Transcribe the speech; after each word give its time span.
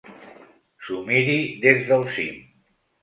S'ho 0.87 0.97
miri 1.09 1.37
des 1.67 1.85
del 1.93 2.07
cim. 2.17 2.41